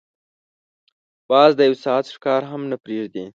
باز 1.29 1.51
د 1.59 1.61
یو 1.69 1.75
ساعت 1.83 2.05
ښکار 2.15 2.41
هم 2.51 2.61
نه 2.71 2.77
پریږدي 2.83 3.25